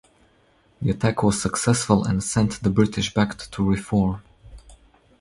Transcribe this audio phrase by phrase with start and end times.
[0.81, 4.23] The attack was successful and sent the British back to reform.